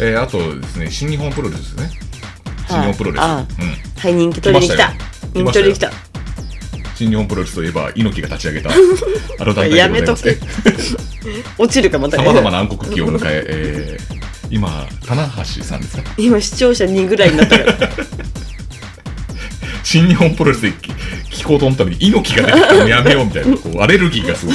[0.00, 1.90] えーあとですね新日本プロレスですね
[2.68, 4.92] 新日本プロレス、あうん、はい人気取りに来た。
[5.34, 5.90] 人気取りに来た。
[6.94, 8.70] 新日本プロレスといえば猪木が立ち上げた
[9.40, 10.38] あの団体でやめとけ。
[11.58, 12.16] 落ちるかまた。
[12.16, 14.14] さまざまな暗黒期を迎ええー
[14.50, 15.26] 今棚
[15.56, 16.02] 橋さんですか？
[16.16, 17.90] 今視聴者2ぐらいになったから。
[19.82, 20.94] 新日本プロレスで聞
[21.30, 24.54] 聞こうと思ったのに猪木が出てきてやめようみたいなこうアレルギーがすごい。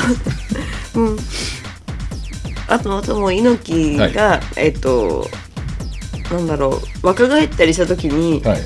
[2.67, 5.27] あとあともう猪木が、えっと
[6.31, 8.61] なんだろう若返ったりした時にはい。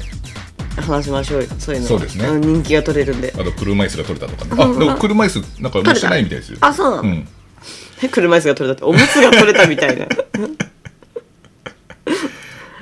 [0.82, 1.88] 話しましょうよそういうの。
[1.88, 2.28] そうですね。
[2.32, 3.32] ん人気が取れるんで。
[3.36, 4.64] あと車椅子が取れたとかね。
[4.64, 6.58] あでも車椅子なんかもうしてないみたいですよ。
[6.62, 7.28] あそうなの、うん。
[8.12, 10.08] 車椅子が取れたっておむつが取れたみたいな。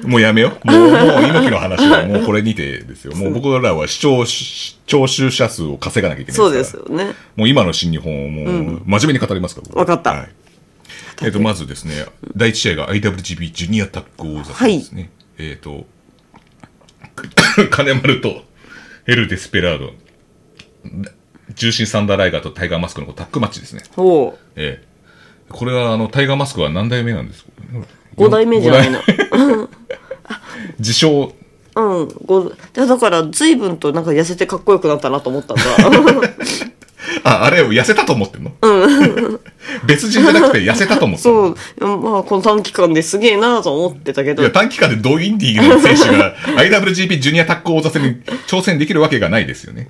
[0.08, 0.68] もうやめよう。
[0.72, 3.16] もう、もう猪木の話はもうこれにてですよ。
[3.16, 6.54] もう僕らは視聴し、聴取者数を稼がなきゃいけないそう。
[6.54, 8.44] ですよねもう今の新日本をも
[8.78, 9.68] う真面目に語りますから。
[9.68, 10.30] 僕わかったはい
[11.24, 12.06] えっ、と、まずですね、
[12.36, 15.12] 第一試合が IWGP ジュニアタッグ王座戦ですね。
[15.38, 15.86] えっ、と、
[17.70, 18.44] 金丸と
[19.06, 19.94] ヘル・デスペラード、
[21.54, 23.84] 重心サンダーライガーとタイガーマスクのタッグマッチですね。
[23.96, 24.88] ほうええ。
[25.50, 27.50] これはあの、タイガーマスクは何代目なんですか
[28.18, 29.02] ？5代目じゃないの。
[30.80, 31.36] 自称。
[31.74, 32.08] うん
[32.74, 35.64] だから随分となんか痩せてかっこよくなったなと思ったんだ
[37.24, 38.52] あ、あれを痩せたと思ってんの？
[39.86, 41.56] 別人じゃなくて痩せたと思ってんの？
[41.80, 41.98] そう。
[41.98, 44.42] まあこの短期間ですげえなと思ってたけど。
[44.42, 48.16] いや、短期間でドインディーの選手が IWGP ジュニアタッグ王座戦に
[48.48, 49.90] 挑戦できるわけがないですよね。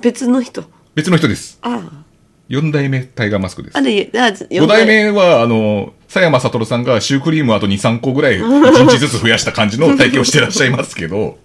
[0.00, 0.64] 別の人？
[0.94, 1.58] 別の人です。
[1.62, 2.04] あ
[2.48, 3.76] 4代目タイガーマスクです。
[3.76, 3.78] あ。
[3.78, 5.10] あれあ5代目。
[5.10, 11.36] は、あの、佐山悟さんがシュークリームあと2、3個ぐらい1日ずつ増やした感じの体験をしてらっしゃいますけど、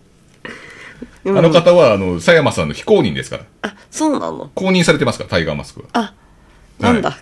[1.26, 3.46] あの方は、あの、佐山さんの非公認ですから。
[3.62, 4.52] あそうなの？
[4.56, 5.88] 公認されてますから、タイガーマスクは。
[5.94, 6.14] あ
[6.80, 7.18] なんだ、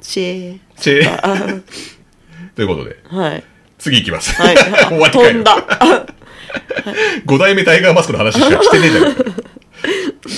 [0.00, 1.36] チェチェあ
[2.56, 3.44] ということで、はい。
[3.78, 4.34] 次行きます。
[4.34, 4.56] はい。
[4.88, 5.56] 終わりかんだ。
[7.26, 9.16] 5代目タイガーマスクの話しかしてねえじゃん。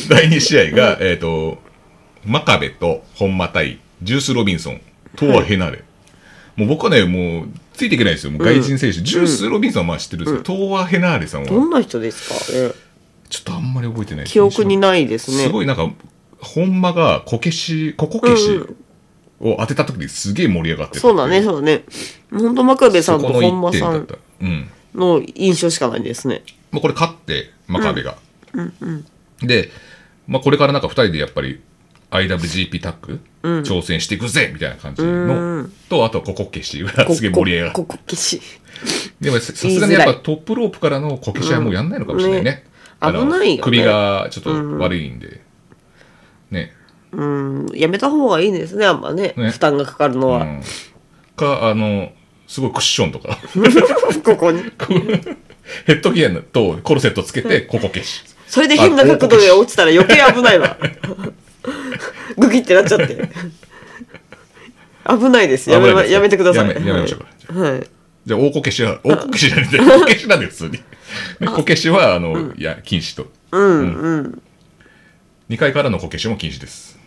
[0.08, 1.58] 第2試合が、えっ、と、
[2.24, 4.80] 真壁と本間対ジュース・ロビンソン、
[5.16, 5.82] トーア・ヘナレ。
[6.56, 8.32] もう僕はね、もう、ついていけないですよ。
[8.32, 9.00] もう外人選手。
[9.00, 12.74] ジュース・ロビンソンはまあ知ってるんですけど、トーア・ヘナーレさんは、どんな人ですか、え
[13.28, 15.44] ちょっとあんまり覚えてないです記憶にないですね。
[15.44, 15.90] すごいなんか、
[16.38, 18.60] 本間がこけし、ここけし
[19.40, 21.84] を当てた時にすげえ盛り上がってたそうだねそうだね。
[22.30, 24.08] 本当真壁さんと本間さん。
[24.94, 26.42] の印象しかないですね。
[26.70, 28.16] もうこれ勝って、真壁が。
[29.40, 29.70] で、
[30.26, 31.60] まあ、これからなんか2人でやっぱり
[32.12, 37.72] IWGP タッグ、挑戦していくぜみたいな感じの、と、あとここけしがすげえ盛り上がる。
[37.72, 38.40] ここ消し。
[39.20, 42.50] でもささすがにやっぱトップロープからのこけしはもうやんないのかもしれないね。
[42.50, 42.64] ね
[43.00, 43.62] あの危ないよね。
[43.62, 45.40] 首がちょっと悪いんで。
[46.50, 46.72] ね。
[47.12, 47.66] うん。
[47.74, 49.34] やめた方がいいですねあんまね。
[49.36, 49.50] ね。
[49.50, 50.62] 負担がかかるのは、うん。
[51.36, 52.12] か、あの、
[52.46, 53.38] すごいクッションとか、
[54.22, 54.62] ここに。
[55.86, 58.22] ヘッドギアとコルセットつけてここけし。
[58.46, 60.76] それで変な角度で落ちたら余計危ないわ
[62.36, 63.30] グキってなっちゃって。
[65.08, 65.70] 危ないです。
[65.70, 66.68] やめやめてください。
[66.68, 67.20] やめやめましょう。
[67.20, 67.86] かじゃあはい。
[68.24, 70.00] じゃあ、大こけしは、大こけしじゃないんだよ。
[70.00, 70.70] こけしなんで普通に。
[70.70, 70.80] で
[71.46, 73.30] こけしは、あの、いや、禁止と。
[73.50, 74.42] うんうん。
[75.50, 76.98] 2階からのこけしも禁止です。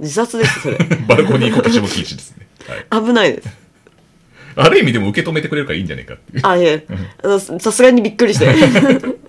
[0.00, 0.78] 自殺ですそれ。
[1.06, 2.46] バルコニーこけしも禁止ですね。
[2.90, 3.04] はい。
[3.04, 3.48] 危ないです。
[4.56, 6.46] ある意味でも受け止めてくれるからいいんじゃないかっていう。
[6.46, 6.86] あいえ
[7.22, 8.46] あのさすがにびっくりして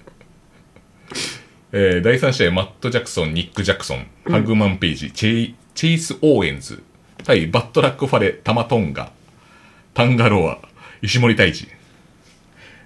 [1.75, 6.83] えー第3試合、マット・ジャクソン、ニック・ジャクソン、ハグマン・ページ、チェイチェイス・オーエンズ、
[7.23, 9.11] 対バットラック・ファレ、タマトンガ、
[9.95, 10.59] タンガロア、
[11.01, 11.67] 石森太一。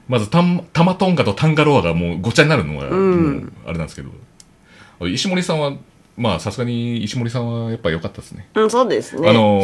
[0.08, 5.74] まずタン、タマトンガとタンガロアがもうごちゃになるのが、もうあれなんですけど、石森さんは、
[6.16, 8.48] まあさすがに石森さんはやっぱ良かったですね。
[8.56, 9.62] うんそうですねあの、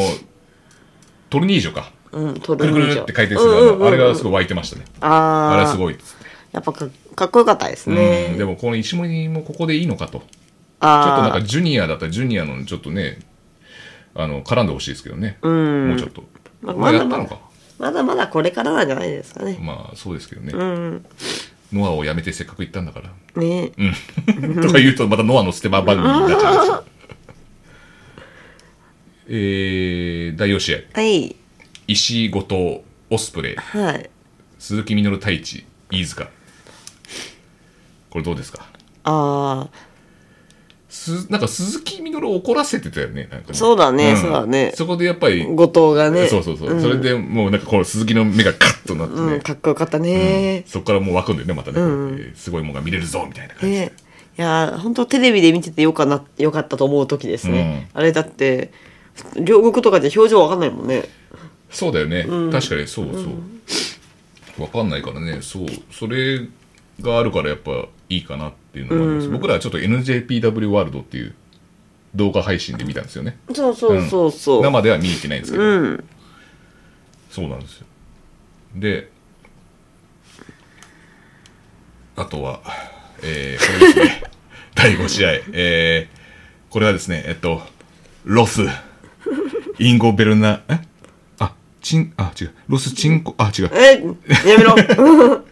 [1.30, 1.94] トルニージョか。
[2.12, 4.86] うんトくるくるって回転する、うんうんうんうんあれがすごい湧いてましたね。
[5.00, 6.18] あーあれはすごいです。
[6.54, 10.20] やっぱかかっこよかったですね、うん、でもこの石森もここでいいのかと。
[10.20, 13.20] ちょっとなんあかジュニアだったらジュニアのちょっとね、
[14.16, 15.40] あの、絡んでほしいですけどね。
[15.42, 16.24] んもうちょっと。
[16.62, 17.40] まあまあやったのか。
[17.80, 20.54] まだまだこれからなんじゃないですかねまあそうですけどね。
[20.54, 21.06] うん
[21.74, 23.42] ノアをやめてせっかく行ったんだから。
[23.42, 24.62] ねうん。
[24.62, 26.84] とか言うとまたノアのステマ番組になっちゃいました。
[29.28, 30.78] えー、第4試合。
[30.94, 31.36] はい
[31.88, 34.10] 石井、後藤、オスプレイ、はい
[34.60, 36.30] 鈴木みのる太一、飯塚。
[38.14, 38.68] これどうですか？
[39.06, 39.70] ああ
[40.88, 43.28] すなんか鈴木みのるを怒らせてたよね。
[43.32, 43.54] なんかね。
[43.56, 44.18] そうだねん。
[44.18, 44.72] そうだね。
[44.76, 46.28] そこでやっぱり、後藤がね。
[46.28, 53.92] そうそうそう、それでもうなんかこの鈴木の目がカッとなってね、うん、かっこよかったね、そこからもう湧くんだよねまたね、えーすごいものが見れるぞみたいな感じで、ね。
[54.38, 58.72] いや本当テレビで見ててよかなよかったと思う時ですね、あれだって
[59.42, 61.06] 両国とかで表情わかんないもんね。
[61.72, 62.22] そうだよね、
[62.52, 63.20] 確かにそうそ
[64.60, 65.40] う、わかんないからね。
[65.42, 65.66] そう。
[65.92, 66.42] それ
[67.04, 67.72] があるからやっぱ
[68.10, 71.36] いいかなっていうのもあります、僕らはちょっと NJPW ワールドっていう
[72.16, 73.38] 動画配信で見たんですよね。
[73.54, 76.04] そうそうそうそう、生では見に行ってないんですけど、うん。
[77.30, 77.88] そうなんですよ。
[78.76, 79.12] で
[82.16, 82.62] あとは
[83.22, 84.24] えー、これですね。
[84.76, 85.30] 第5試合。
[85.54, 87.62] えー、これはですねえっと
[88.24, 88.62] ロス。
[89.80, 90.62] インゴベルナ。
[90.68, 90.80] え？
[91.40, 92.52] あチンあ違う。
[92.68, 93.72] ロスチンコあ違う。
[93.74, 94.04] え
[94.48, 94.76] やめろ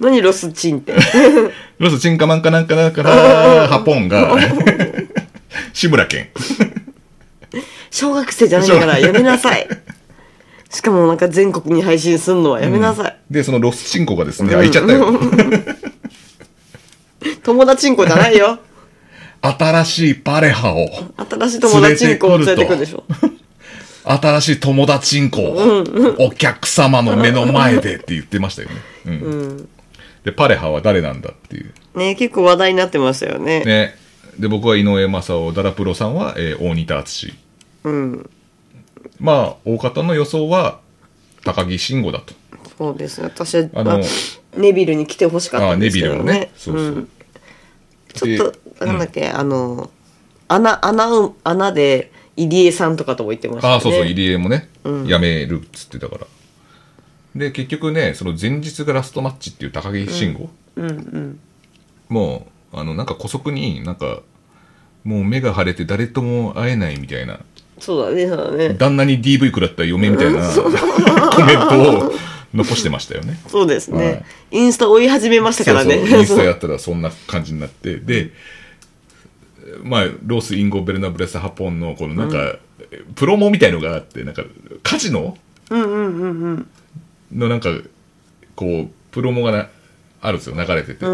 [0.00, 0.94] 何ロスチンって？
[1.78, 4.36] ロスチンカマンかなんかだからハポンが。
[5.72, 6.28] 志村けん。
[7.90, 9.66] 小学生じゃないからやめなさい。
[10.70, 15.06] しかもなんか全国に配信すんのはやめなさい、でそのロスチンコがですねあ言っちゃったよ。
[17.42, 18.58] 友達んこじゃないよ。
[19.40, 20.88] 新しいパレハを。
[21.30, 23.04] 新しい友達んこを連れてくるでしょ。
[24.04, 25.84] 新しい友達んこを。
[26.18, 28.74] お客様の目の前でって言ってましたよね。
[29.06, 29.68] うん
[30.26, 31.72] でパレハは誰なんだっていう。
[31.94, 33.94] ね結構話題になってましたよねね。
[34.40, 37.32] で僕は井上正雄ダラプロさんは、えー大仁田敦
[37.84, 38.30] うん
[39.20, 40.80] まあ大方の予想は
[41.44, 42.34] 高木慎吾だと。
[42.76, 44.08] そうですね私はあのまあ
[44.56, 46.50] ネビルに来てほしかったんですけどねビルのね。
[46.56, 46.86] そうそう。
[46.88, 47.08] ん
[48.12, 49.90] ちょっとなんだっけ、あの
[50.48, 56.26] 穴穴う穴で入江さんとかとも言ってましたねああそうそう入江もね、辞めるっつってたから。
[57.36, 60.48] で結局ねその前日がラストマッチっていう高木慎吾、
[62.08, 64.22] もうあのなんか姑息になんか
[65.04, 67.40] もう目が腫れて誰とも会えないみたいな。
[67.78, 68.74] そうだねそうだね。
[68.74, 72.12] 旦那に DV 食らった嫁みたいなコメントを
[72.54, 73.38] 残してましたよね。
[73.48, 74.24] そうですね、はい。
[74.52, 75.98] インスタ追い始めましたからね。
[75.98, 78.32] そうそう インスタやったらそんな感じになってで
[79.82, 82.56] まあロース・インゴ・ベルナブレス・ハポンのこのなんか、
[83.14, 84.42] プロモみたいのがあってなんか
[84.82, 85.36] カジノ？
[87.32, 87.70] のなんか
[88.54, 89.68] こうプロモがな
[90.20, 91.06] あるんですよ流れてて、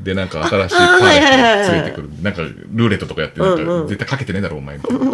[0.00, 2.08] でなんか新しいパ ーはいはいてくる。
[2.22, 4.76] なんかルーレットとかやってなんか、絶対かけてねえだろお前。
[4.76, 5.06] みたいな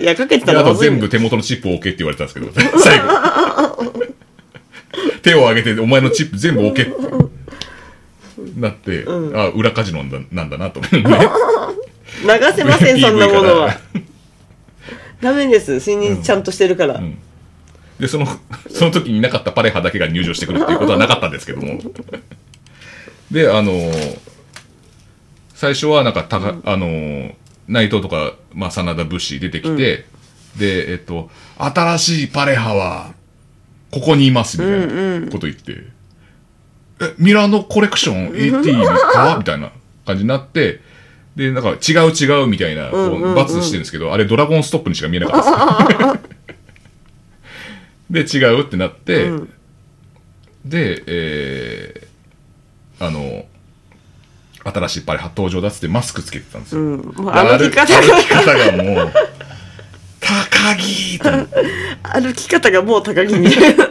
[0.00, 4.04] いやかけてたであとらまずい全部手元のチップ OK って言われたんですけど 最後。
[5.22, 7.34] 手を挙げてお前のチップ全部 OK って。
[8.56, 9.04] なって、
[9.34, 10.98] あ裏カジノなんだなんだなと思って。
[10.98, 11.04] 流
[12.56, 13.80] せませんそんなものは。
[15.20, 15.74] ダメです。
[15.74, 17.00] 睡眠ちゃんとしてるから、
[17.98, 18.26] でその
[18.70, 21.80] その時にいなかったパレハだけが入場してくるっていうことはなかったんですけども。
[23.30, 24.18] であのー
[25.54, 27.34] 最初はなんかたか、あのー
[27.68, 30.04] 内藤とか、まあ、真田武士出てきて、
[30.58, 33.14] でえっと新しいパレハは
[33.90, 35.84] ここにいますみたいなこと言って、
[37.00, 38.72] えミラノコレクション AT
[39.14, 39.70] かみたいな
[40.04, 40.80] 感じになって
[41.36, 46.33] でなんか違う違うみたいな、こう罰してるんですけどあれドラゴンストップにしか見えなかったです
[48.14, 49.30] で違うってなって、
[50.64, 52.14] でえー
[53.00, 53.44] あの
[54.64, 58.00] 新しいパレハ登場だっつってマスクつけてたんですよ、もうで歩き方が。
[58.00, 59.12] 歩き 方がもう
[60.20, 61.18] 高木
[62.02, 63.88] 歩き方がもう高木みたいな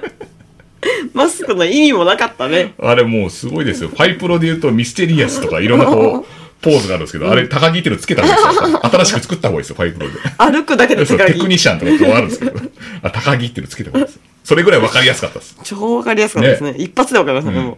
[1.13, 2.73] マスクの意味もなかったね。
[2.81, 3.89] あれもうすごいですよ。
[3.89, 6.31] ファイプロで言うとミステリアスとかいろんなこう、
[6.63, 8.79] ポーズがあるんですけど、あれ高木っていうのつけた方がいいですよ。
[8.85, 10.13] 新しく作った方がいいですよ、ファイプロで。
[10.37, 12.59] 歩くだけで高木テクニシャンとかあるんですけど、
[13.03, 14.19] あ高木っていうのつけた方がいいです。
[14.43, 15.57] それぐらいわかりやすかったです。
[15.63, 17.77] 超わかりやすかったですね一発でわかりましたね、も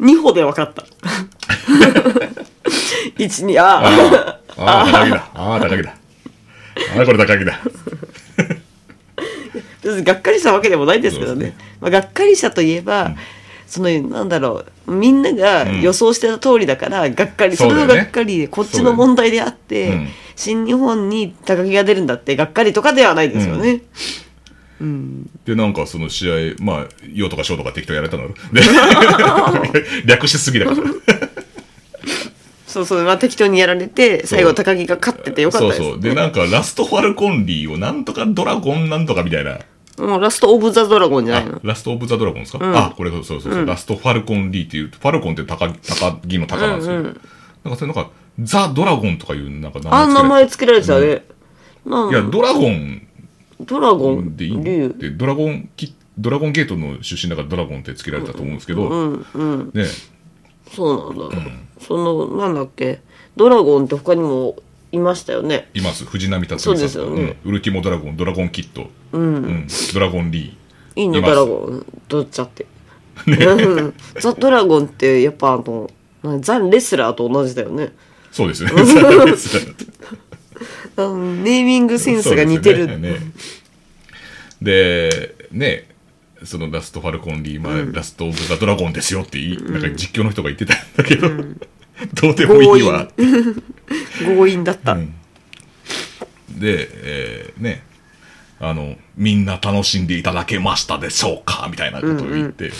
[0.00, 0.84] う2歩でわかった
[3.18, 5.30] 12ああああ、ああ、高木だ。
[5.34, 5.90] ああ、高木だ。
[5.90, 7.60] ああ、これ高木だ。
[10.02, 13.14] がっかりしたわけでもないですけどねまあ、がっかりしたといえば、
[13.66, 17.94] そのなんだろうみんなが予想してた通りだから、がっかりそれそうだよね。
[17.94, 23.82] はがっかりでこっちの問題であって、そうだよね新日本に高木が出るんだってがっかりとかではないですよね、
[25.44, 28.28] で、なんかその試合、まあ、ヨとかショーとか適当やられたの？
[28.28, 28.34] で、
[30.04, 30.78] 略しすぎだから。
[32.66, 35.78] そうそう、まあ、適当にやられて最後高木が勝っててよかったです。
[35.78, 36.00] そうそう。
[36.00, 39.60] で、なんかラストファルコンリーをなんとかドラゴンなんとかみたいな。
[39.98, 47.20] もうラスト・オブ・ザ・ドラゴンじゃないあのラスト・オブ・ザ・ドラゴンですか、あ、これそうそうそう、ラスト・ファルコン・リーっていう、ファルコンって高木高木の高なんですけど、なんか
[47.76, 48.10] それなんか、
[48.40, 51.24] ザ・ドラゴンとかいう、なんかあん名名前前つけられてたね、
[51.86, 53.06] なんつけられていや、ドラゴン
[53.60, 55.70] ドラゴンでいいで、ドラゴン？
[55.76, 59.16] キ、ドラゴンゲートの出身だからドラゴンってつけられたと思うんですけど、
[59.72, 59.84] ね、
[60.70, 61.50] そうなんだ、
[61.80, 63.00] そのなんだっけ？
[63.34, 64.56] ドラゴンって他にも
[64.92, 65.68] いましたよね。
[65.74, 66.04] います。
[66.04, 66.86] 藤波辰そう巳さん。
[66.86, 67.36] ですよね。
[67.44, 67.50] うん。
[67.50, 69.66] ウルティモ・ドラゴン、ドラゴン・キッド、うん。
[69.92, 70.56] ドラゴン・リ
[70.96, 71.34] いいのいます。
[71.34, 72.66] ドラゴンどっちゃって、
[73.26, 73.94] うん。
[74.20, 75.90] ザ・ドラゴンってやっぱあの
[76.22, 77.84] なザ・レスラーと同じだよね。
[77.84, 77.90] ー。
[78.32, 78.70] そうですね。
[80.96, 81.44] うん。
[81.44, 83.10] ネーミングセンスが似てる、そうですよね。
[83.10, 83.20] ね。
[84.62, 85.96] でね。
[86.44, 91.28] そのラストファルコンリーマ、ラストオブザドラゴンですよって言い、なんか実況の人が言ってたんだけど、
[92.14, 93.08] どうでもいいわ。
[94.18, 94.62] 強引。
[94.64, 95.14] だった、うん。
[96.58, 97.82] で、えーね
[98.58, 101.68] あのみんな楽しんでいただけましたでしょうか？
[101.70, 102.70] みたいなことを言って、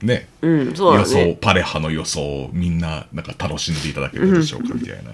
[0.00, 4.74] ね、うんそうだ予想ねパレハの予想をみんななんか楽しんでいただけるでしょうか？
[4.74, 5.10] みたいな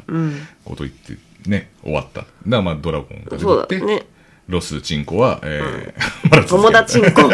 [0.64, 1.16] ことを言って
[1.48, 2.20] ね終わった。
[2.20, 4.02] だからまあドラゴンが出てね。
[4.48, 7.30] ロスチンコは、えー まだ友達んこ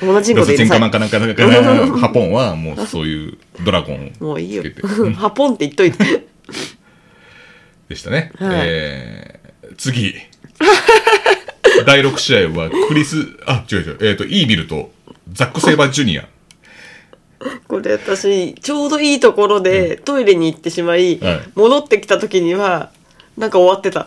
[0.00, 4.62] 友達んこでいるさなんかなんかなんかなんかハポンはもうそういうドラゴンを もういいよ。
[5.16, 6.26] ハポンって言っといて。
[7.88, 8.32] でしたね。
[8.40, 8.60] はい。
[8.64, 10.14] えー、次。
[11.86, 14.92] 第6試合はクリス、あ、違う違う、えっ、と、イービルと
[15.32, 16.28] ザック・セイバージュニア。
[17.66, 21.40] これ私ちょうどいいところでトイレに行ってしまい、はい。
[21.54, 22.90] 戻ってきた時には
[23.36, 24.06] なんか終わってた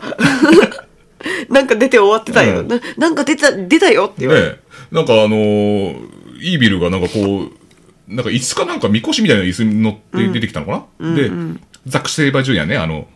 [1.50, 2.68] なんか出て終わってたよ、うん。
[2.68, 4.56] ななんか出た出たよって言われて、ね
[4.90, 11.30] なんかあのーイービルがなんかこう、なんか椅子かなんか、みこしみたいな椅子に乗って出てきたのかな、で、
[11.86, 13.08] ザック・セイバージュニアね、あの、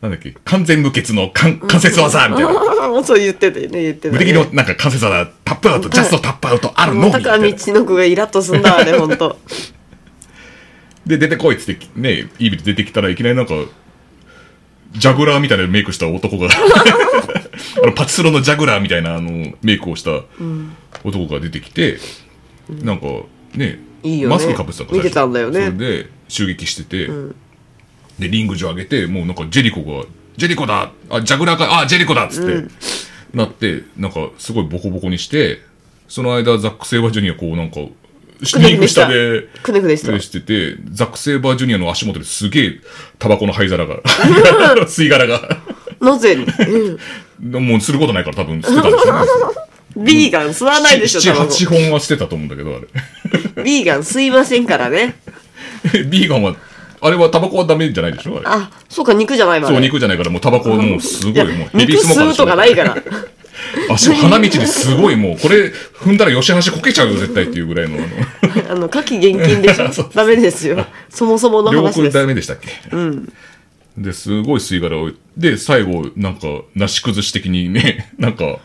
[0.00, 2.50] なんだっけ、完全無欠の関関節技みたいな。
[2.50, 2.54] あ
[3.00, 7.06] あそう言ってたよね言ってた、ね、無敵のなんか関節技、タップアウト、ジャストタップアウトあるの？
[7.06, 7.38] みたいな。
[7.38, 9.36] 高道の子がイラッとすんだあれ本当
[11.06, 13.54] で、出てこいっつって、ね、イービル出てきたらいきなりなんか、
[14.92, 16.48] ジャグラーみたいなメイクした男が、
[17.82, 20.22] あのパチスロのジャグラーみたいなあのメイクをした
[21.04, 21.98] 男が出てきて、
[22.82, 23.06] なんか
[23.54, 24.34] ね、いいよね。
[24.34, 25.66] マスクかぶってたの見てたんだよね。
[25.66, 27.10] それで襲撃してて、
[28.18, 30.04] で、リング上上げて、もうなんかジェリコが、
[30.36, 30.90] ジェリコだ!
[31.10, 32.24] あ、ジャグラーか、あ、ジェリコだ!
[32.24, 32.68] っつって、
[33.34, 35.62] なって、なんかすごいボコボコにして、
[36.08, 37.80] その間、ザック・セイバージュニアこうなんか、
[38.40, 40.18] リング下で、くねくねした。
[40.20, 42.80] してて、ザック・セイバージュニアの足元ですげえ
[43.18, 43.96] タバコの灰皿が、
[44.86, 45.40] 吸い殻が、
[46.00, 46.36] なぜ、
[47.40, 47.66] うん。
[47.66, 49.14] もうすることないから多分 捨てたんですよ。
[49.14, 50.04] ね。
[50.04, 51.52] ビーガン吸わないでしょ7、タバコ。
[51.52, 55.16] 8本は捨てたと思うんだけど、あビーガン吸いませんからね。
[55.92, 56.04] れ。
[56.04, 56.54] ビーガンは、
[57.00, 58.42] あれはタバコはダメじゃないでしょあれ。
[58.46, 59.68] あそうか肉じゃないわ。
[59.68, 62.96] そう、肉じゃないからもうタバコはもうすごい、もうヘビ肉ースモーカー吸うとかないから
[63.90, 67.98] 足花道ですごいもう、これ踏んだら吉橋こけちゃうよ絶対っていうぐらいの、
[68.70, 70.10] あの、 夏季厳禁でしょ。
[70.14, 70.84] ダメですよ。
[71.08, 72.14] そもそもの話です。
[72.18, 72.68] ダメでしたっけ？
[72.92, 73.32] うん。
[73.96, 78.58] で、すごい吸い殻を、で、最後、なんか、なし崩し的にね、 なんか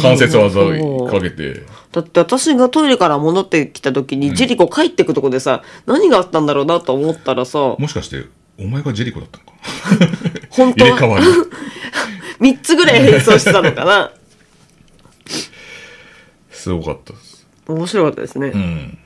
[0.00, 1.62] 関節技をかけて、
[1.92, 8.24] だって私がトイレから戻ってきた時にジェリコ帰ってくとこでさ、何があったんだろうなと思ったらさもしかして、
[8.58, 9.52] お前がジェリコだったのか？
[10.50, 10.84] 本当？
[10.84, 11.26] 入れ替わり。
[12.52, 14.10] 3つぐらい変装してたのかな？
[16.66, 17.46] すごかったです。
[17.68, 18.98] 面白かったですね、うん。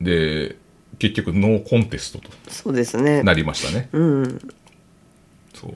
[0.00, 0.54] で、
[1.00, 3.88] 結局、ノーコンテストとそうですねなりましたね。
[3.90, 4.38] うん
[5.54, 5.74] そう。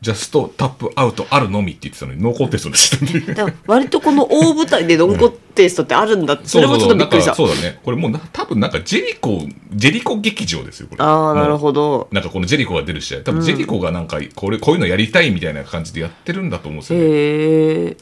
[0.00, 3.54] ジャストタップアウトあるのみって言ってたのに、ノーコンテストでしたね。
[3.66, 7.80] 割とこの大舞台でノンコンテストってあるんだって、それもちょっとびっくりしたそうそうなんかそうだね。
[7.84, 9.42] これもうな、多分なんかジェリコ、
[9.74, 11.04] ジェリコ劇場ですよ、これ。
[11.04, 12.08] ああなるほど。
[12.08, 13.20] どなんかこのジェリコが出る試合。
[13.22, 17.04] 多分ジェリコがなんか、これ、こういうのやりたいみたいな感じでやってるんだと思うんですよね。
[17.04, 17.96] へえ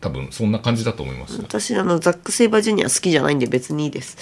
[0.00, 1.40] 多分そんな感じだと思います。
[1.40, 4.16] 私あのザック・セイバージュニア好きじゃないんで別にいいです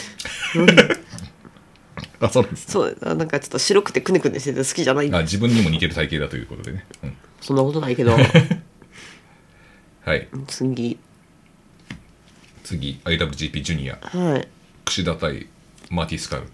[2.20, 2.72] あ、そうです。
[2.72, 6.84] そうあなんかちょっと白くてくねくねしてて好きじゃないあ自分にも似てる体型だということでね。
[7.04, 10.28] うん、そんなことないけどはい。
[10.46, 10.98] 次
[12.64, 13.98] 次、IWGP ジュニア。
[14.00, 14.48] はい
[14.84, 15.46] 櫛田対
[15.90, 16.44] マーティスカル。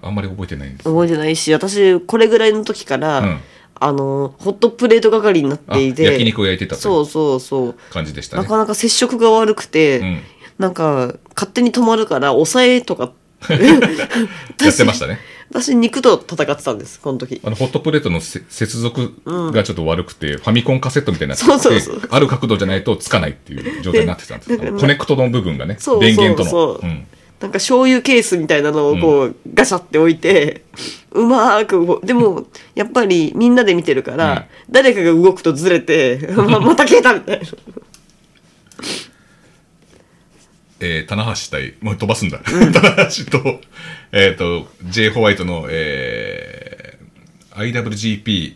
[0.00, 0.84] あんまり覚えてないんです。
[0.84, 3.40] 覚えてないし私これぐらいの時から、うん
[3.80, 6.04] あのホットプレート係になっあていて。
[6.04, 7.74] 焼肉を焼いてたというそうそうそう。
[7.90, 8.42] 感じでしたね。
[8.42, 10.22] なかなか接触が悪くて、うん。
[10.58, 13.12] なんか勝手に止まるから抑えとか。
[13.48, 15.18] やってましたね。
[15.50, 17.40] 私肉と戦ってたんですこの時。
[17.44, 21.36] あの、ホットプレートのせ接続がちょっと悪くて、ファミコンカセットみたいにな。
[21.36, 22.00] ってそうそうそう。
[22.00, 24.56] て、ある角度じゃないとつかないっていう状態になってたんです。
[24.56, 26.50] コネクトの部分がね、そう電源との。
[26.50, 26.80] そう。
[26.80, 27.06] そううん
[27.40, 30.64] なんか醤油ケースみたいなのをこう、ガシャって置いて
[31.12, 37.46] うまーくでもやっぱりみんなで見てるから、誰かが動くとずれて ままた消えたみたいな
[40.80, 42.38] えー、棚橋対、もう飛ばすんだ。
[42.46, 42.72] 棚
[43.10, 43.60] 橋と、
[44.12, 45.10] えっ、と、J.
[45.10, 48.54] ホワイトの、えー、IWGP、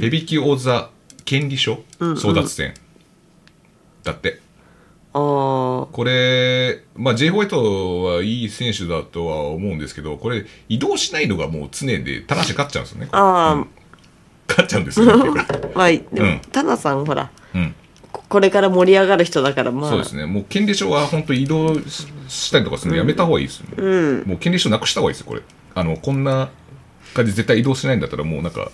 [0.00, 0.88] ペビキュオザ
[1.26, 2.72] 権利書争奪戦。
[4.02, 4.40] だって。
[5.12, 5.61] あー
[5.92, 7.30] これ、まあ、J.
[7.30, 13.08] ホワイトはいい選手だとは思うんですけど、これ、移動しないのがもう常で、棚橋勝っちゃうんですよね。
[13.12, 13.64] あ
[14.48, 15.06] 勝っちゃうんですよ
[15.74, 16.40] まあでも、うん。
[16.50, 17.74] タナさんほらうん。
[18.10, 19.90] ここれから盛り上がる人だからまあ。
[19.90, 20.26] そうですね。
[20.26, 24.22] もう権利書は本当移動ししたりとかするのやめた方がいいですよ、うん。
[24.26, 25.42] もう権利書なくした方がいいですよ、これ。
[25.74, 26.50] あの、こんな
[27.14, 28.70] 感じで絶対移動しないんだったら、もうなんか、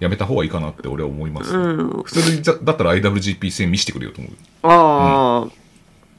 [0.00, 4.32] やめた方がいいかなって俺は思います、普通にだだったら IWGP 戦見せてくれよと思う。
[4.62, 5.63] ああ、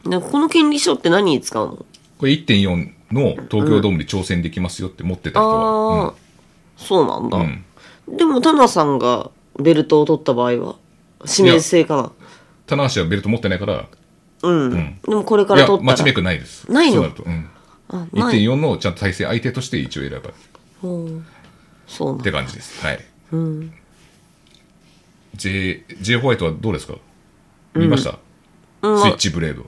[0.05, 1.85] でこの権利書って何に使うの？
[2.17, 6.13] これ1.4の東京ドームで挑戦できますよって持ってた人は、ああ、
[6.77, 7.65] そうなんだ、うん。
[8.17, 10.75] でもタナさんがベルトを取った場合は
[11.37, 12.11] 指名制か
[12.67, 13.87] 棚橋はベルト持ってないからな
[14.43, 14.99] うん、ん。
[15.01, 15.87] でもこれかいやら取ったら。
[15.87, 16.71] マッチメイクないです。
[16.71, 16.95] ないの？
[16.95, 17.49] そうなると、うん、
[17.89, 18.37] あない。
[18.37, 20.33] 1.4のちゃんと対戦相手として一応選ばれる
[20.83, 21.25] うん
[21.87, 22.21] そうなんだ。
[22.21, 22.85] って感じです。
[22.85, 22.99] はい。
[23.31, 23.73] うん。
[25.35, 26.95] J, J ホワイトはどうですか？
[27.73, 28.19] 見ました、
[28.81, 29.01] うん。
[29.01, 29.65] スイッチブレード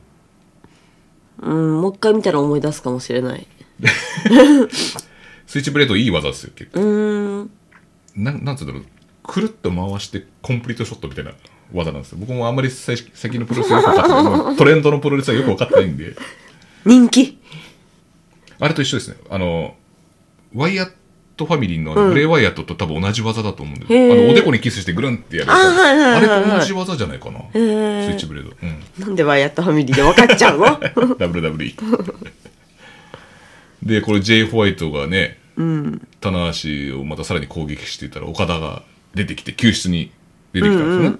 [1.40, 3.48] うん、もう一回見たら思い出すかもしれない。
[5.46, 6.82] スイッチブレードいい技ですよ結構。
[6.82, 7.50] うーん。
[8.16, 8.86] なんなんつうんだろう
[9.24, 11.32] くるっと回してコンプリートショットみたいな
[11.74, 12.18] 技なんですよ。
[12.20, 16.16] 僕もあんまり最先のプロレスよく分かってないトレンドのプロレスはよく分かってないんで。
[16.86, 17.38] 人気。
[18.60, 19.18] あれと一緒ですね。
[19.30, 19.76] あの
[20.56, 20.92] ワイヤッ
[21.38, 24.12] トファミリーのブレイワイヤットと多分同じ技だと思うんで、へー。
[24.12, 26.16] あのおでこにキスしてグルンってやるあはいはいはいはい。
[26.16, 31.76] あれと同じ技じゃないかな、スイーッチブレード、うん、なんでワイヤットファミリーで分かっちゃうの？WWE
[33.84, 36.08] でこれ J ホワイトがねうん。
[36.20, 38.82] 棚橋をまたさらに攻撃していたら岡田が
[39.14, 40.12] 出てきて救出に
[40.54, 41.20] 出てきたんですね、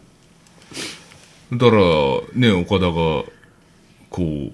[1.54, 1.82] だから
[2.34, 3.24] ね岡田が
[4.10, 4.52] こう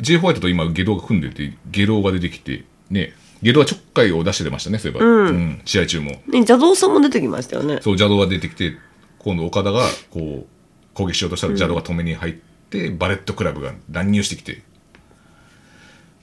[0.00, 5.60] J ホワイトと今下道が組んでて下道が出てきてね下道はちょっかいを出してましたねそういえば、うん。
[5.64, 6.10] 試合中も。
[6.10, 7.80] ね邪道さんも出てきましたよね。
[7.82, 8.76] そう邪道が出てきて
[9.18, 12.34] 今度岡田がこう攻撃しようとしたら邪道が止めに入っ
[12.70, 14.62] て、バレットクラブが乱入してきて。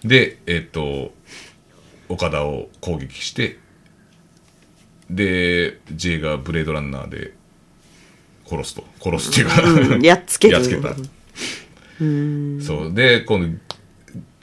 [0.04, 1.12] でえっと
[2.08, 3.60] 岡田を攻撃して
[5.10, 7.34] で J がブレードランナーで
[8.48, 8.86] 殺すと。
[9.02, 10.54] 殺すっていうか、うんやっつける。
[10.54, 10.96] やっつけた。
[12.66, 13.58] そうで今度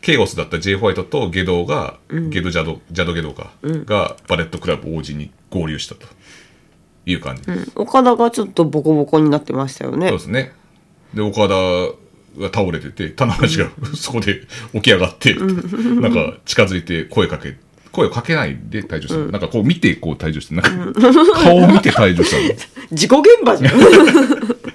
[0.07, 1.99] ケイオスだった J ホワイトとゲドが、
[2.31, 6.07] ゲドジャドジャドゲドか、がバレットクラブ王子に合流したと
[7.07, 7.43] いう感じ。
[7.43, 10.07] です、岡田がちょっとボコボコになってましたよね。
[10.11, 10.53] そうですね。
[11.13, 11.55] で岡田
[12.41, 14.43] が倒れてて棚橋が そこで
[14.75, 17.57] 起き上がって、なんか近づいて声かけ
[17.91, 21.01] 声をかけないで退場した、なんかこう見てこう退場してなんか
[21.35, 22.61] 顔を見て退場したの。
[22.95, 23.73] 事故現場じゃん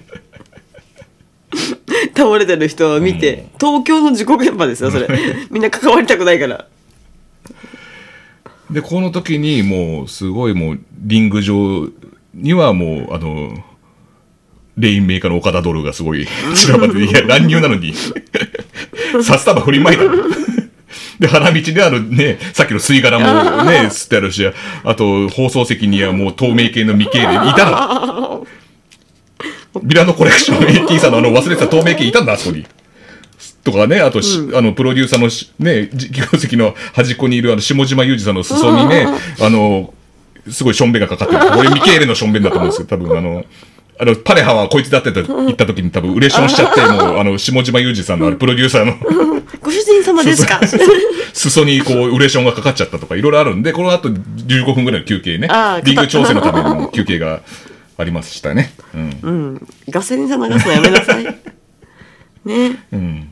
[2.22, 5.08] 倒れてる人を見て、東京の事故現場ですよそれ。
[5.50, 6.66] みんな関わりたくないから。
[8.70, 11.90] でこの時にもうすごいもうリング上
[12.34, 13.54] にはもうあの
[14.78, 17.94] レインメーカーの岡田ドルがすごい散らばってていや乱入なのに。
[19.24, 20.12] 札束振りまいたの。
[21.20, 23.26] で花道であるねさっきの吸い殻も
[23.64, 24.44] ね吸ってあるし
[24.84, 28.48] あと放送席にはもう透明系の未経でいたの
[29.84, 32.66] ビラのコレクション AT さんのあの忘れてた透明系いたんだあそこに。
[33.64, 39.08] とかね、あとし、あの、プロデューサーのしね、実況席の端っこにいるあの、下島裕二さんの裾にね、
[39.40, 39.94] あの、
[40.50, 41.52] すごいしょんべんがかかってる。
[41.56, 43.46] これミケーレのしょんべんだと思うんですけど、多分あの、
[44.00, 48.96] あの、パレハはこいつだって言った時に多分、ウレションしちゃって、もう、あの、下島裕二さんのあれ、プロデューサーの
[49.62, 50.60] ご主人様ですか？
[51.34, 55.48] 裾にこう、ウレションがかかっちゃったとか、いろいろあるんで、この後15分ぐらいの休憩ね。
[55.84, 57.42] リング調整のための休憩が
[58.02, 58.74] ありましたね。
[58.94, 59.20] うん。
[59.22, 61.24] うんガソリンさ流すのやめなさい
[62.46, 63.28] ねうん。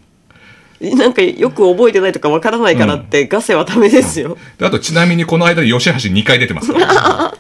[0.98, 7.34] なんかよく覚えてないとかわからないからって、ガセはダメですよであと、ちなみにこの間に吉橋2回出てますから。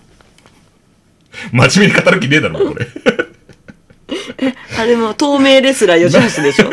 [1.53, 2.87] 真面目に語る気ねえだろ、これ。
[4.77, 6.71] あれも透明レスラー吉橋でしょ？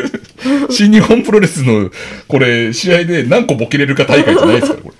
[0.71, 1.89] 新日本プロレスの、
[2.27, 4.93] これ、試合で何個ボケれるか大会じゃないですから、こ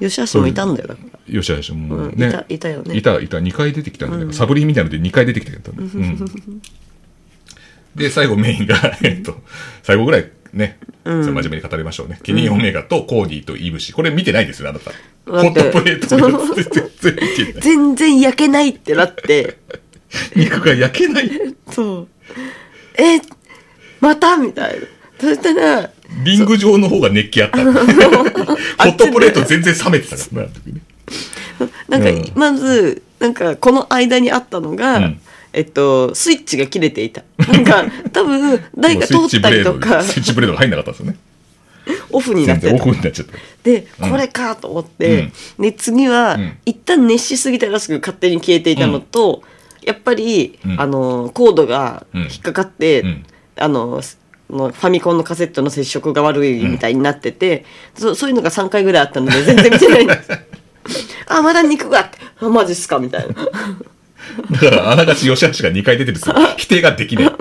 [0.00, 1.40] 吉橋もいたんだよだかられ。
[1.40, 2.28] 吉橋も、うんね。
[2.28, 3.38] いたいたよねいた、いた。
[3.38, 4.32] 2回出てきたんじゃないか。
[4.32, 5.84] サブリミナルで2回出てきたよ、多分。
[5.84, 6.62] うん。
[7.94, 9.42] で、最後メインが、 えっと、
[9.82, 12.18] 最後ぐらいね、それ真面目に語りましょうね。
[12.22, 13.92] ケニー・オメガとコーディとイブシ。
[13.92, 14.92] これ見てないですよ、あなた。
[15.26, 17.62] ホットプレートのやつ全然見てない。
[17.62, 19.58] 全然焼けないってなって
[20.34, 21.30] 肉が焼けない。
[21.70, 22.08] そう
[22.98, 23.20] え
[24.00, 24.86] またみたいな
[25.20, 25.90] そしたら
[26.24, 27.58] リング上の方が熱気あった。
[27.64, 30.42] ホットプレート全然冷めてたから。
[30.42, 30.50] ね
[31.88, 32.32] なんか、うん。
[32.34, 35.20] まずなんかこの間にあったのが、うん。
[35.52, 37.22] えっとスイッチが切れていた。
[37.38, 40.02] なんか 多分台が通ったりとか。
[40.02, 41.16] スイッチブレードが入んなかったんですよね。
[42.10, 42.68] オフになってた。
[42.68, 43.32] 全然オフになっちゃった。
[43.62, 46.52] で、これかと思って、で次は、うん。
[46.66, 49.42] 一旦熱しすぎたらしく勝手に消えていたのと、
[49.82, 50.80] やっぱり、うん。
[50.80, 53.24] あのコードが引っかかって、うん。
[53.56, 54.02] あの
[54.50, 60.04] のファミコンのカセットの接触が悪いみたいになってて、そそういうのが3回ぐらいあったので全然見てない。
[60.04, 60.30] んです
[61.26, 63.34] あまだ肉があってあマジっすかみたいな。
[63.34, 66.34] だから、あながち吉橋が2回出てるんですよ。
[66.56, 67.32] 否定ができない。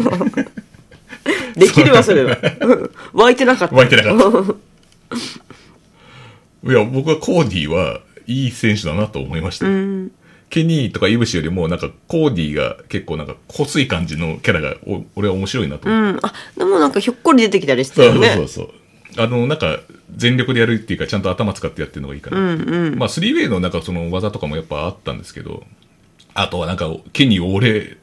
[1.56, 2.38] できるわそれは。
[2.62, 2.68] う。
[2.68, 3.76] ん湧いてなかった。
[3.76, 4.26] 湧いてなかった。
[6.70, 10.12] いや、僕はコーディは、いい選手だなと思いましたよ、うん
[10.50, 16.26] ケニーとかイブシよりもなんかコーディが結構なんか濃い感じのキャラがお俺は面白いなとう思って、ん。
[16.26, 18.36] あでもなんかひょっこり出てきたりしてたそうよね。
[18.36, 18.70] そうそう
[19.18, 19.80] あのなんか
[20.16, 23.00] 全力でやるっていうかちゃんと頭使ってやってるのがいいかな、うんうん。
[23.00, 25.64] まあ 3way のなんかその技とかもやっぱあったんですけど
[26.34, 27.98] あとはなんかケニーを俺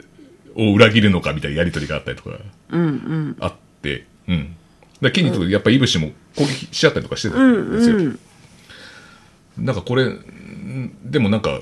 [0.55, 2.37] を裏切るのかみたいなやり取りがあったりとか
[2.69, 3.37] うんうん。
[3.39, 4.37] あってうん。
[4.39, 4.55] だか
[5.01, 8.19] らケニーとやっぱイブシも攻撃し合ったりとかしてたんですよ、うん
[9.57, 11.61] なんかこれんでもなんか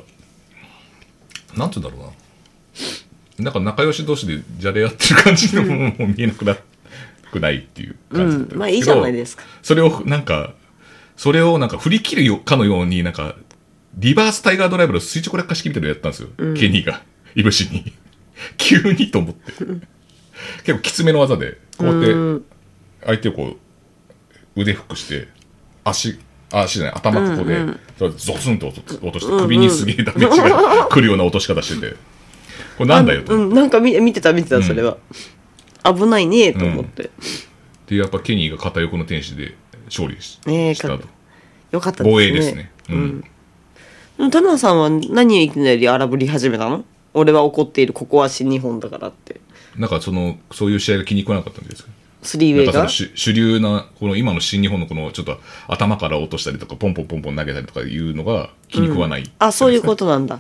[1.57, 3.45] なんつうんだろうな。
[3.45, 6.55] なんか仲良し同士でじゃれ合ってる感じのももう見えなくな
[7.31, 9.43] くないっていう感じだったんですけど、うんまあいいじゃないですか。
[9.61, 10.53] それをなんか
[11.15, 13.35] それをなんか振り切るよかのようになんか
[13.95, 17.01] リバースタイガードライブの垂直落下式みたいなのやったんですよ、ケニーが。
[17.35, 17.93] いぶしに。
[18.57, 19.51] 急にと思って。
[20.63, 22.45] 結構きつめの技でこうやって
[23.05, 23.57] 相手をこ
[24.55, 25.27] う腕フックして
[25.83, 26.19] 足
[26.61, 26.93] 足じゃない。
[26.95, 27.65] 頭ここで、
[27.97, 31.95] それゾツンと落と落として首にすげえダメージがくるような落とし方してて。
[32.77, 34.97] これなんだよと、うんなんか見見てた見てたそれは、
[35.83, 37.11] 危ないねと思って、
[37.87, 41.03] でやっぱケニーが片横の天使で勝利し,、ねえしたと。
[41.71, 42.11] よかったですね。
[42.11, 42.71] 防衛ですね。
[42.89, 43.21] うん。
[43.21, 43.27] で
[44.23, 46.83] も田村さんは何をいきなり荒ぶり始めたの？
[47.13, 49.39] 俺は怒っているここは新日本だからって。
[49.77, 51.89] なんかそのそういう試合が気に食わなかったんですか？
[52.23, 52.87] スリーウェイが？
[52.89, 60.39] 主主流なこの今の新日本のこのちょっと頭から落としたりとかポンポンポンポン投げたりとかいうのが気に食わない、あそういうことなんだ。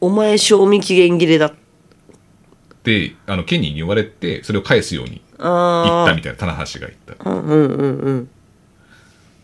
[0.00, 1.52] お前賞味期限切れだ。
[2.84, 7.28] であのケニーに言われてそれを返すように言あったみたいな棚橋が言った。
[7.28, 8.30] あうんうんうんうん。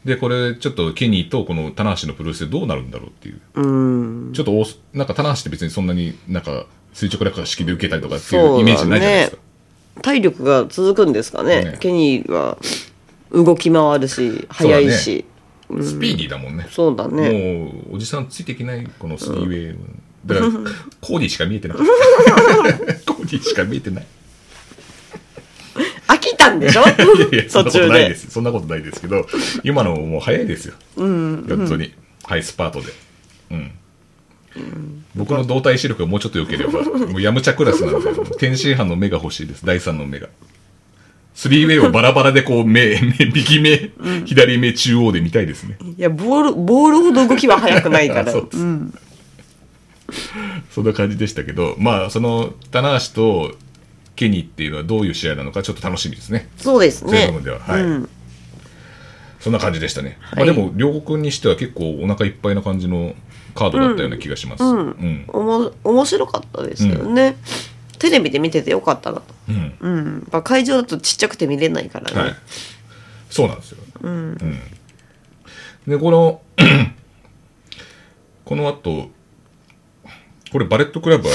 [0.04, 3.40] でこれちょっとケニーとこの棚橋のプロレスでどうなるんだろうっていう。
[3.54, 4.32] うん。
[4.32, 9.38] ちょっと多すなんか棚橋って別にそんなになんか垂直落下式で受けたりとかっていうイメージないじゃないですか、
[10.00, 11.64] 体力が続くんですかね。
[11.64, 11.76] ね。
[11.80, 12.56] ケニーは
[13.30, 15.24] 動き回るし速いし。
[15.80, 17.30] スピーディーだもんね、そうだね。
[17.30, 19.76] もうおじさんついていけないこのスリーウェイ、
[20.26, 20.50] だから
[21.00, 22.94] コーディしか見えてなかった。
[23.14, 24.06] コーディしか見えてない。
[26.08, 26.82] 飽きたんでしょ？
[26.82, 28.30] いやいやそんなことないです。
[28.30, 29.00] そんなことないです。
[29.00, 29.26] けど
[29.64, 31.94] 今のもう早いですよ、本当に。
[32.24, 32.88] ハイスパートで。
[33.52, 33.70] うん、
[35.14, 39.64] 僕の動体視力がもうちょっと良ければもうヤムチャクラスなんで天津飯の目が欲しいです。
[39.64, 40.28] 第三の目が。
[41.34, 43.90] スリーウェイをバラバラでこう目目右目、
[44.26, 45.78] 左目中央で見たいですね。
[45.96, 48.58] いやボールボールほど動きは速くないか あらそうです。
[50.70, 53.54] そんな感じでしたけどまあその棚橋と
[54.14, 56.48] ケニーっていうのはどういう試合なのかちょっと楽しみですね。
[56.58, 58.08] そうですそういうね部分でははい、うん
[59.42, 60.36] そんな感じでしたね、い。
[60.36, 63.16] まあ、でも両国にしては結構お腹いっぱいな感じの
[63.56, 64.62] カードだったような気がします。
[64.62, 64.78] うん。
[64.78, 67.36] うん、おも面白かったですよね、
[67.98, 69.74] テレビで見ててよかったなと、うん。
[69.80, 72.36] うん、やっぱ会場だとちっちゃくて見れないからね、はい。
[73.30, 74.38] そうなんですよ、うん。
[75.88, 76.40] でこの
[78.44, 79.10] この後
[80.52, 81.34] これバレットクラブは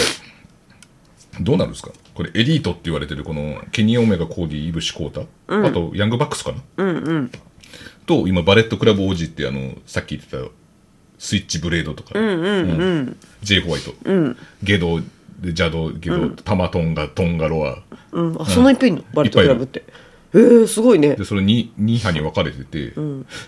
[1.41, 1.91] どうなるんですか？
[2.15, 7.32] これエリートって言われてるこのケニー・オメガ・コーディ・イブシ・コータ、あとヤングバックスかな、うんうん
[8.08, 10.52] と今バレットクラブ王子ってあのさっき言ってた
[11.20, 14.38] スイッチブレードとか、うんうんうん、J ホワイト、うん。
[14.63, 15.00] ゲド
[15.39, 17.84] でジャドゲド、タマトンガトンガロア。
[18.12, 19.84] うん、あそんないっぱいいんの、バレットクラブって。
[20.34, 21.15] えー、すごいね。
[21.15, 22.93] でそれ 2, 2派に分かれてて、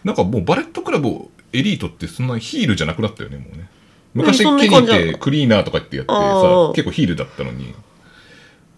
[0.03, 1.09] なんかもうバレットクラブ
[1.53, 3.69] エリートってそんなヒールじゃなくなったよねもうね。
[4.13, 7.73] 昔ケニーってクリーナーとかってやってさ結構ヒールだったのに。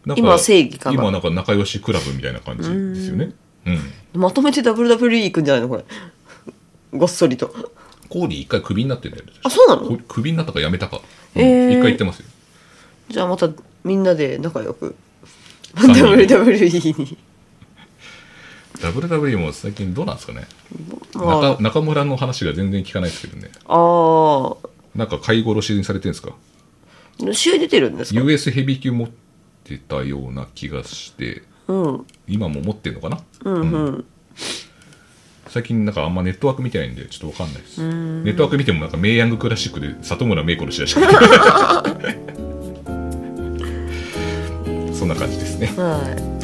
[0.06, 0.96] なんか今は正義かな。
[0.96, 3.34] 今はなんか仲良しクラブみたいな感じですよね
[3.66, 4.22] うん。
[4.22, 5.86] まとめて WWE 行くんじゃないのこれ。
[6.94, 7.54] ごっそりと。
[8.10, 9.88] コーディ一回クビになってんだよねあそうなの？
[9.88, 11.00] こクビになったか辞めたか、
[11.36, 12.26] うんへー一回言ってますよ。
[13.10, 13.50] じゃあまた
[13.86, 14.96] みんなで仲良く。
[15.76, 17.18] WWE に。
[18.80, 20.46] WWE も最近どうなんですかね？
[21.14, 21.42] まあ。
[21.42, 23.50] 中中村の話が全然聞かないですけどね。
[23.66, 24.56] あ
[24.96, 26.34] なんか買い殺しにされてるんですか？
[27.30, 29.10] あ試合出てるんですか？US ヘビー級持っ
[29.64, 32.06] てたような気がしてうん。
[32.28, 33.20] 今も持ってんのかな？
[33.46, 34.06] うんうん。
[35.48, 37.82] 最近なんかあんまネットワーク見てないんでちょっとわかんないです。
[37.82, 41.84] ネットワーク見てもなんかメイヤングクラシックで里村芽衣子の試合しか
[44.94, 45.68] そんな感じですね。
[45.78, 46.41] はい